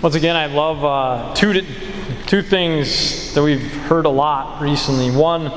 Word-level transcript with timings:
Once 0.00 0.14
again, 0.14 0.36
I 0.36 0.46
love 0.46 0.84
uh, 0.84 1.34
two, 1.34 1.66
two 2.28 2.40
things 2.40 3.34
that 3.34 3.42
we've 3.42 3.72
heard 3.82 4.06
a 4.06 4.08
lot 4.08 4.62
recently. 4.62 5.10
One, 5.10 5.48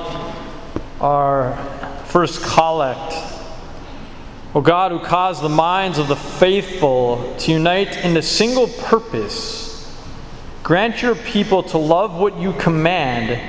our 0.99 1.55
first 2.05 2.41
collect. 2.41 3.13
O 4.55 4.61
God, 4.61 4.91
who 4.91 4.99
caused 4.99 5.43
the 5.43 5.49
minds 5.49 5.99
of 5.99 6.07
the 6.07 6.15
faithful 6.15 7.35
to 7.37 7.51
unite 7.51 7.97
in 7.97 8.17
a 8.17 8.21
single 8.23 8.67
purpose, 8.67 9.95
grant 10.63 11.03
your 11.03 11.13
people 11.13 11.61
to 11.61 11.77
love 11.77 12.15
what 12.15 12.35
you 12.39 12.53
command 12.53 13.39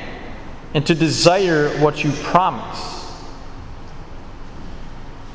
and 0.75 0.87
to 0.87 0.95
desire 0.95 1.71
what 1.79 2.05
you 2.05 2.13
promise. 2.13 3.17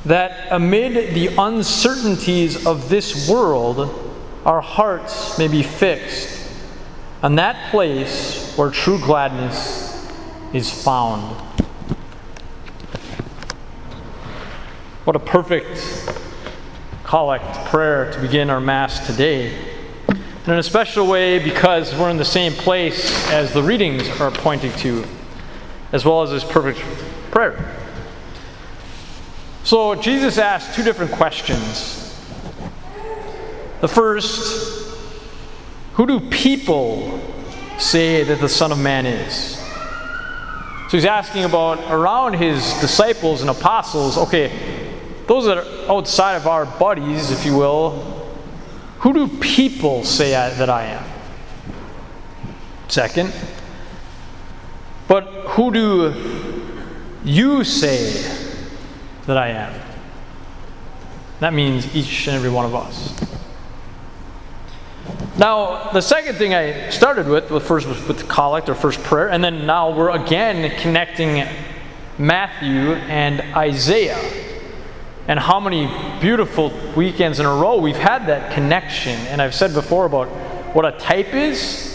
That 0.06 0.50
amid 0.52 1.16
the 1.16 1.36
uncertainties 1.36 2.68
of 2.68 2.90
this 2.90 3.28
world, 3.28 4.07
our 4.48 4.62
hearts 4.62 5.38
may 5.38 5.50
be 5.50 5.62
fixed 5.62 6.50
on 7.22 7.36
that 7.36 7.70
place 7.70 8.56
where 8.56 8.72
true 8.72 8.98
gladness 8.98 10.10
is 10.54 10.72
found. 10.72 11.36
What 15.04 15.18
a 15.18 15.20
perfect 15.20 16.10
collect 17.04 17.66
prayer 17.66 18.10
to 18.14 18.22
begin 18.22 18.50
our 18.50 18.62
Mass 18.62 19.06
today. 19.06 19.54
And 20.08 20.48
in 20.48 20.60
a 20.60 20.64
special 20.64 21.08
way, 21.08 21.40
because 21.40 21.94
we're 21.94 22.10
in 22.10 22.16
the 22.16 22.24
same 22.24 22.54
place 22.54 23.30
as 23.30 23.52
the 23.52 23.62
readings 23.62 24.08
are 24.22 24.32
pointing 24.32 24.72
to, 24.78 25.04
as 25.92 26.06
well 26.06 26.22
as 26.22 26.32
this 26.32 26.46
perfect 26.46 26.80
prayer. 27.32 27.76
So, 29.66 29.94
Jesus 29.96 30.38
asked 30.38 30.74
two 30.74 30.84
different 30.84 31.12
questions 31.12 32.07
the 33.82 33.88
first, 33.88 34.98
who 35.94 36.06
do 36.08 36.20
people 36.30 37.20
say 37.78 38.24
that 38.24 38.40
the 38.40 38.50
Son 38.50 38.72
of 38.72 38.80
Man 38.80 39.06
is? 39.06 39.58
So 40.90 40.96
he's 40.96 41.06
asking 41.06 41.44
about 41.44 41.80
around 41.92 42.34
his 42.34 42.64
disciples 42.80 43.42
and 43.42 43.50
apostles, 43.50 44.18
okay, 44.18 44.98
those 45.28 45.46
that 45.46 45.58
are 45.58 45.92
outside 45.92 46.36
of 46.36 46.48
our 46.48 46.66
buddies, 46.66 47.30
if 47.30 47.46
you 47.46 47.58
will, 47.58 48.18
who 49.00 49.14
do 49.14 49.28
people 49.40 50.04
say 50.06 50.34
I, 50.34 50.50
that 50.52 50.70
I 50.70 50.84
am? 50.86 51.04
Second, 52.88 53.34
but 55.10 55.26
who 55.26 55.72
do 55.72 56.14
you 57.24 57.64
say 57.66 58.12
that 59.26 59.38
I 59.38 59.50
am? 59.50 59.82
That 61.42 61.54
means 61.54 61.94
each 61.94 62.28
and 62.28 62.38
every 62.38 62.50
one 62.50 62.66
of 62.66 62.74
us. 62.74 63.14
Now, 65.38 65.92
the 65.92 66.02
second 66.02 66.36
thing 66.38 66.56
I 66.56 66.90
started 66.90 67.28
with, 67.28 67.52
with 67.52 67.62
first 67.62 67.88
was 67.88 68.04
with 68.08 68.18
the 68.18 68.24
collect 68.24 68.70
or 68.70 68.76
first 68.76 69.04
prayer, 69.04 69.30
and 69.30 69.44
then 69.44 69.68
now 69.68 69.96
we're 69.96 70.10
again 70.10 70.76
connecting 70.82 71.48
Matthew 72.18 72.94
and 72.94 73.42
Isaiah. 73.56 74.18
And 75.28 75.38
how 75.40 75.60
many 75.60 75.86
beautiful 76.20 76.74
weekends 76.96 77.40
in 77.40 77.46
a 77.46 77.54
row 77.54 77.78
we've 77.78 77.96
had 77.96 78.26
that 78.28 78.54
connection. 78.54 79.20
And 79.28 79.40
I've 79.40 79.54
said 79.54 79.76
before 79.76 80.06
about 80.06 80.28
what 80.74 80.86
a 80.86 80.98
type 80.98 81.34
is, 81.36 81.94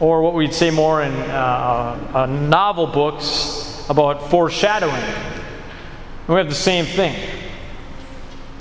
or 0.00 0.22
what 0.22 0.32
we'd 0.32 0.54
say 0.54 0.70
more 0.70 1.02
in 1.02 1.12
uh, 1.12 2.10
uh, 2.14 2.26
novel 2.26 2.86
books 2.86 3.84
about 3.90 4.30
foreshadowing. 4.30 4.94
And 4.94 6.28
we 6.28 6.36
have 6.36 6.48
the 6.48 6.54
same 6.54 6.86
thing. 6.86 7.14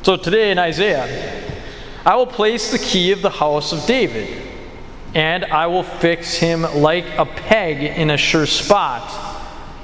So 0.01 0.17
today 0.17 0.51
in 0.51 0.59
Isaiah, 0.59 1.44
I 2.05 2.15
will 2.15 2.27
place 2.27 2.71
the 2.71 2.77
key 2.77 3.11
of 3.13 3.23
the 3.23 3.31
house 3.31 3.71
of 3.71 3.83
David, 3.87 4.29
and 5.15 5.43
I 5.43 5.65
will 5.65 5.81
fix 5.81 6.35
him 6.35 6.61
like 6.61 7.05
a 7.17 7.25
peg 7.25 7.81
in 7.81 8.11
a 8.11 8.17
sure 8.17 8.45
spot, 8.45 9.11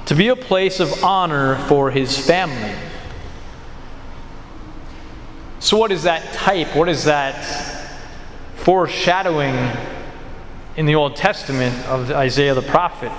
to 0.06 0.14
be 0.14 0.28
a 0.28 0.36
place 0.36 0.78
of 0.78 1.02
honor 1.02 1.56
for 1.66 1.90
his 1.90 2.16
family. 2.16 2.74
So, 5.58 5.76
what 5.76 5.90
is 5.90 6.04
that 6.04 6.32
type? 6.32 6.76
What 6.76 6.88
is 6.88 7.04
that 7.04 7.44
foreshadowing 8.56 9.56
in 10.76 10.86
the 10.86 10.94
Old 10.94 11.16
Testament 11.16 11.74
of 11.86 12.12
Isaiah 12.12 12.54
the 12.54 12.62
prophet? 12.62 13.12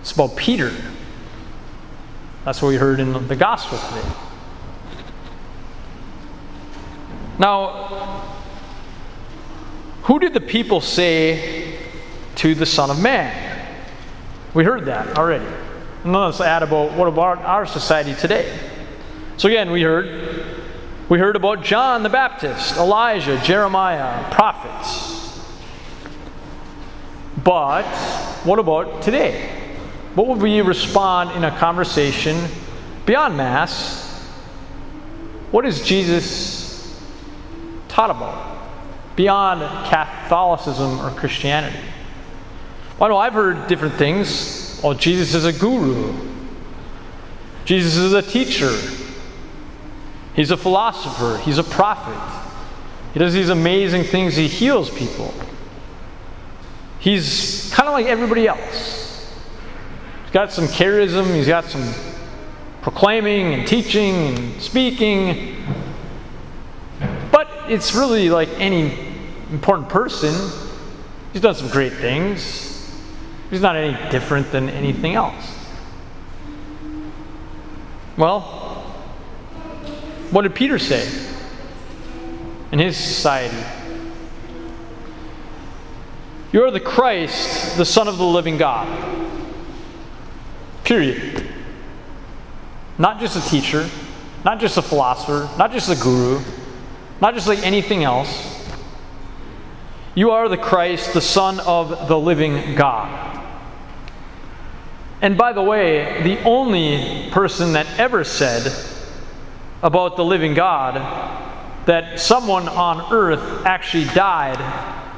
It's 0.00 0.10
about 0.10 0.36
Peter. 0.36 0.72
That's 2.44 2.60
what 2.60 2.68
we 2.68 2.76
heard 2.76 2.98
in 2.98 3.28
the 3.28 3.36
gospel 3.36 3.78
today. 3.78 4.27
Now, 7.38 8.24
who 10.02 10.18
did 10.18 10.34
the 10.34 10.40
people 10.40 10.80
say 10.80 11.78
to 12.36 12.54
the 12.54 12.66
Son 12.66 12.90
of 12.90 13.00
Man? 13.00 13.76
We 14.54 14.64
heard 14.64 14.86
that 14.86 15.16
already. 15.16 15.46
And 16.02 16.12
let's 16.12 16.40
add 16.40 16.62
about 16.62 16.92
what 16.94 17.06
about 17.08 17.38
our 17.38 17.66
society 17.66 18.14
today. 18.14 18.58
So 19.36 19.48
again, 19.48 19.70
we 19.70 19.82
heard 19.82 20.46
we 21.08 21.18
heard 21.18 21.36
about 21.36 21.62
John 21.62 22.02
the 22.02 22.08
Baptist, 22.08 22.76
Elijah, 22.76 23.40
Jeremiah, 23.44 24.30
prophets. 24.32 25.16
But 27.44 27.86
what 28.44 28.58
about 28.58 29.02
today? 29.02 29.48
What 30.14 30.26
would 30.26 30.42
we 30.42 30.60
respond 30.60 31.30
in 31.36 31.44
a 31.44 31.56
conversation 31.58 32.48
beyond 33.06 33.36
Mass? 33.36 34.04
What 35.50 35.64
is 35.64 35.82
Jesus 35.82 36.57
about 38.04 38.58
beyond 39.16 39.60
Catholicism 39.88 41.00
or 41.00 41.10
Christianity. 41.10 41.76
Well, 42.98 43.06
I 43.06 43.08
know 43.08 43.18
I've 43.18 43.32
heard 43.32 43.66
different 43.66 43.94
things. 43.94 44.80
Well, 44.82 44.94
Jesus 44.94 45.34
is 45.34 45.44
a 45.44 45.52
guru, 45.52 46.14
Jesus 47.64 47.96
is 47.96 48.12
a 48.12 48.22
teacher, 48.22 48.72
he's 50.34 50.52
a 50.52 50.56
philosopher, 50.56 51.38
he's 51.42 51.58
a 51.58 51.64
prophet. 51.64 52.16
He 53.12 53.18
does 53.18 53.34
these 53.34 53.48
amazing 53.48 54.04
things, 54.04 54.36
he 54.36 54.46
heals 54.46 54.90
people. 54.90 55.34
He's 57.00 57.72
kind 57.74 57.88
of 57.88 57.92
like 57.92 58.06
everybody 58.06 58.46
else. 58.46 59.34
He's 60.22 60.32
got 60.32 60.52
some 60.52 60.66
charism, 60.66 61.34
he's 61.34 61.48
got 61.48 61.64
some 61.64 61.92
proclaiming 62.82 63.54
and 63.54 63.66
teaching 63.66 64.14
and 64.14 64.62
speaking, 64.62 65.56
it's 67.68 67.94
really 67.94 68.30
like 68.30 68.48
any 68.58 68.98
important 69.50 69.88
person. 69.88 70.34
He's 71.32 71.42
done 71.42 71.54
some 71.54 71.68
great 71.68 71.92
things. 71.92 72.68
He's 73.50 73.60
not 73.60 73.76
any 73.76 74.10
different 74.10 74.50
than 74.50 74.68
anything 74.68 75.14
else. 75.14 75.54
Well, 78.16 78.42
what 80.30 80.42
did 80.42 80.54
Peter 80.54 80.78
say 80.78 81.08
in 82.72 82.78
his 82.78 82.96
society? 82.96 83.56
You 86.52 86.64
are 86.64 86.70
the 86.70 86.80
Christ, 86.80 87.76
the 87.76 87.84
Son 87.84 88.08
of 88.08 88.18
the 88.18 88.24
living 88.24 88.56
God. 88.56 88.88
Period. 90.84 91.46
Not 92.96 93.20
just 93.20 93.36
a 93.36 93.50
teacher, 93.50 93.88
not 94.44 94.58
just 94.58 94.76
a 94.76 94.82
philosopher, 94.82 95.48
not 95.58 95.72
just 95.72 95.90
a 95.90 96.02
guru, 96.02 96.40
not 97.20 97.34
just 97.34 97.48
like 97.48 97.64
anything 97.64 98.04
else. 98.04 98.54
You 100.14 100.32
are 100.32 100.48
the 100.48 100.56
Christ, 100.56 101.14
the 101.14 101.20
Son 101.20 101.60
of 101.60 102.08
the 102.08 102.18
living 102.18 102.74
God. 102.74 103.28
And 105.20 105.36
by 105.36 105.52
the 105.52 105.62
way, 105.62 106.22
the 106.22 106.42
only 106.44 107.30
person 107.30 107.72
that 107.72 107.86
ever 107.98 108.24
said 108.24 108.72
about 109.82 110.16
the 110.16 110.24
living 110.24 110.54
God 110.54 110.96
that 111.86 112.20
someone 112.20 112.68
on 112.68 113.12
earth 113.12 113.64
actually 113.64 114.04
died 114.06 114.58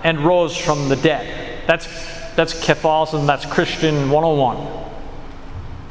and 0.04 0.20
rose 0.20 0.56
from 0.56 0.88
the 0.88 0.96
dead. 0.96 1.66
That's, 1.66 1.86
that's 2.36 2.64
Catholicism, 2.64 3.26
that's 3.26 3.44
Christian 3.44 4.10
101. 4.10 4.90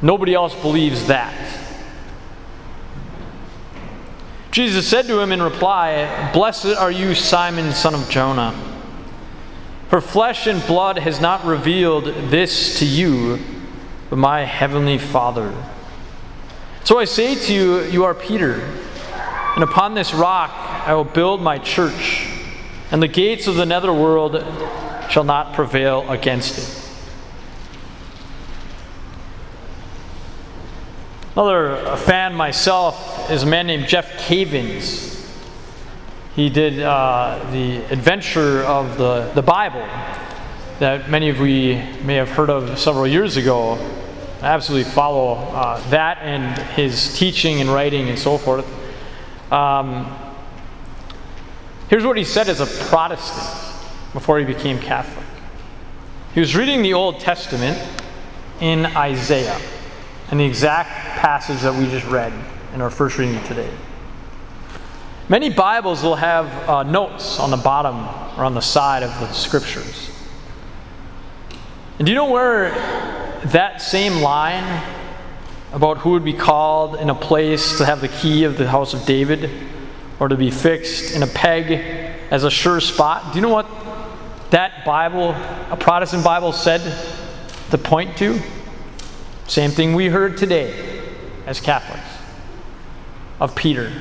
Nobody 0.02 0.34
else 0.34 0.56
believes 0.56 1.08
that. 1.08 1.59
Jesus 4.52 4.88
said 4.88 5.06
to 5.08 5.20
him 5.20 5.32
in 5.32 5.42
reply, 5.42 6.32
Blessed 6.34 6.76
are 6.78 6.92
you, 6.92 7.14
Simon, 7.14 7.72
son 7.72 7.94
of 7.94 8.10
Jonah. 8.10 8.54
For 9.90 10.02
flesh 10.02 10.48
and 10.48 10.66
blood 10.66 10.98
has 10.98 11.22
not 11.22 11.46
revealed 11.46 12.06
this 12.30 12.80
to 12.80 12.86
you, 12.86 13.40
but 14.10 14.18
my 14.18 14.42
heavenly 14.42 14.98
Father. 14.98 15.54
So 16.84 16.98
I 16.98 17.06
say 17.06 17.36
to 17.36 17.54
you, 17.54 17.84
you 17.84 18.04
are 18.06 18.16
Peter, 18.16 18.56
and 19.56 19.64
upon 19.64 19.94
this 19.94 20.14
rock 20.14 20.52
I 20.52 20.96
will 20.96 21.04
build 21.04 21.42
my 21.42 21.60
church, 21.60 22.28
and 22.92 23.04
the 23.04 23.08
gates 23.08 23.46
of 23.46 23.56
the 23.56 23.66
netherworld 23.66 24.44
shall 25.12 25.24
not 25.24 25.54
prevail 25.54 26.10
against 26.10 26.58
it. 26.58 26.80
Another 31.36 31.96
fan 31.98 32.34
myself 32.34 33.19
is 33.30 33.44
a 33.44 33.46
man 33.46 33.68
named 33.68 33.88
Jeff 33.88 34.12
Cavins. 34.18 35.24
He 36.36 36.50
did 36.50 36.80
uh, 36.80 37.48
the 37.52 37.78
adventure 37.92 38.64
of 38.64 38.98
the, 38.98 39.32
the 39.36 39.44
Bible 39.44 39.88
that 40.80 41.10
many 41.10 41.30
of 41.30 41.40
we 41.40 41.76
may 42.04 42.16
have 42.16 42.30
heard 42.30 42.50
of 42.50 42.80
several 42.80 43.06
years 43.06 43.38
ago. 43.38 43.74
I 44.42 44.48
absolutely 44.48 44.90
follow 44.92 45.34
uh, 45.36 45.80
that 45.90 46.20
and 46.22 46.58
his 46.72 47.16
teaching 47.18 47.62
and 47.62 47.70
writing 47.70 48.10
and 48.10 48.18
so 48.18 48.38
forth. 48.38 48.66
Um, 49.52 50.12
here's 51.90 52.06
what 52.06 52.18
he 52.18 52.24
said 52.24 52.50
as 52.50 52.62
a 52.62 52.88
Protestant 52.88 53.84
before 54.14 54.40
he 54.40 54.46
became 54.46 54.80
Catholic. 54.80 55.26
He 56.34 56.40
was 56.40 56.56
reading 56.56 56.82
the 56.82 56.94
Old 56.94 57.20
Testament 57.20 57.78
in 58.60 58.88
Isaiah, 58.88 59.60
and 60.32 60.40
the 60.40 60.46
exact 60.46 60.90
passage 61.20 61.62
that 61.62 61.76
we 61.76 61.86
just 61.90 62.08
read 62.08 62.34
in 62.74 62.82
our 62.82 62.90
first 62.90 63.18
reading 63.18 63.42
today. 63.44 63.70
Many 65.28 65.50
Bibles 65.50 66.04
will 66.04 66.16
have 66.16 66.48
uh, 66.70 66.84
notes 66.84 67.40
on 67.40 67.52
the 67.52 67.58
bottom 67.58 67.98
or 68.40 68.46
on 68.46 68.54
the 68.54 68.62
side 68.62 69.04
of 69.04 69.10
the 69.20 69.32
scriptures. 69.32 70.12
And 71.98 72.06
do 72.06 72.12
you 72.12 72.16
know 72.16 72.30
where 72.30 72.72
that 73.46 73.82
same 73.82 74.22
line 74.22 74.84
about 75.72 76.00
who 76.00 76.12
would 76.12 76.24
be 76.24 76.34
called 76.34 76.96
in 76.96 77.10
a 77.10 77.16
place 77.16 77.78
to 77.78 77.86
have 77.86 78.02
the 78.02 78.08
key 78.08 78.44
of 78.44 78.58
the 78.58 78.68
house 78.68 78.94
of 78.94 79.06
David 79.06 79.50
or 80.20 80.28
to 80.28 80.36
be 80.36 80.52
fixed 80.52 81.16
in 81.16 81.24
a 81.24 81.28
peg 81.28 81.72
as 82.32 82.44
a 82.44 82.52
sure 82.52 82.80
spot? 82.80 83.34
Do 83.34 83.38
you 83.38 83.42
know 83.42 83.54
what 83.54 83.68
that 84.52 84.84
Bible, 84.86 85.32
a 85.70 85.78
Protestant 85.80 86.24
Bible, 86.24 86.54
said 86.54 86.82
to 87.72 87.78
point 87.78 88.18
to? 88.18 88.40
Same 89.48 89.72
thing 89.72 89.94
we 89.94 90.08
heard 90.08 90.38
today 90.38 91.02
as 91.46 91.60
Catholics 91.60 92.19
of 93.40 93.56
Peter, 93.56 93.92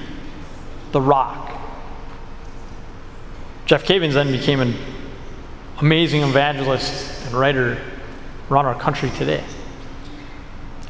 the 0.93 1.01
rock. 1.01 1.51
Jeff 3.67 3.85
Cavins 3.85 4.15
then 4.15 4.33
became 4.33 4.61
an 4.61 4.75
amazing 5.81 6.23
evangelist 6.23 7.27
and 7.27 7.35
writer 7.35 7.79
around 8.51 8.67
our 8.67 8.79
country 8.79 9.11
today. 9.11 9.45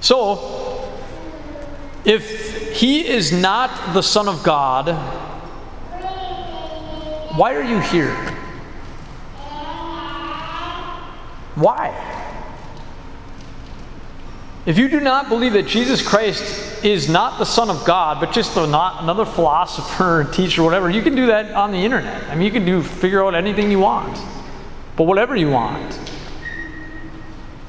So, 0.00 0.90
if 2.04 2.72
he 2.76 3.06
is 3.06 3.32
not 3.32 3.94
the 3.94 4.02
Son 4.02 4.28
of 4.28 4.42
God, 4.42 4.88
why 7.36 7.54
are 7.54 7.62
you 7.62 7.80
here? 7.80 8.14
Why? 11.56 11.92
If 14.68 14.76
you 14.76 14.90
do 14.90 15.00
not 15.00 15.30
believe 15.30 15.54
that 15.54 15.66
Jesus 15.66 16.06
Christ 16.06 16.84
is 16.84 17.08
not 17.08 17.38
the 17.38 17.46
Son 17.46 17.70
of 17.70 17.86
God, 17.86 18.20
but 18.20 18.32
just 18.32 18.54
not 18.54 19.02
another 19.02 19.24
philosopher, 19.24 20.28
teacher, 20.34 20.62
whatever, 20.62 20.90
you 20.90 21.00
can 21.00 21.14
do 21.14 21.28
that 21.28 21.52
on 21.52 21.72
the 21.72 21.78
internet. 21.78 22.22
I 22.28 22.34
mean, 22.34 22.44
you 22.44 22.50
can 22.50 22.66
do 22.66 22.82
figure 22.82 23.24
out 23.24 23.34
anything 23.34 23.70
you 23.70 23.78
want, 23.78 24.18
but 24.94 25.04
whatever 25.04 25.34
you 25.34 25.48
want. 25.48 25.98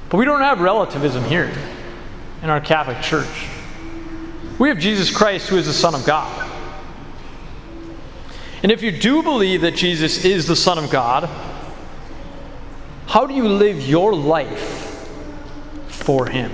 But 0.10 0.18
we 0.18 0.26
don't 0.26 0.42
have 0.42 0.60
relativism 0.60 1.24
here 1.24 1.50
in 2.44 2.50
our 2.50 2.60
Catholic 2.60 3.02
Church. 3.02 3.48
We 4.60 4.68
have 4.68 4.78
Jesus 4.78 5.10
Christ, 5.10 5.48
who 5.48 5.56
is 5.56 5.68
the 5.68 5.74
Son 5.74 5.96
of 5.96 6.06
God. 6.06 6.52
And 8.62 8.74
if 8.74 8.82
you 8.82 8.92
do 8.92 9.24
believe 9.24 9.62
that 9.62 9.74
Jesus 9.74 10.26
is 10.26 10.48
the 10.48 10.56
Son 10.58 10.78
of 10.78 10.90
God, 10.90 11.30
how 13.08 13.26
do 13.26 13.34
you 13.34 13.48
live 13.48 13.88
your 13.88 14.14
life 14.14 15.08
for 15.88 16.26
Him? 16.26 16.52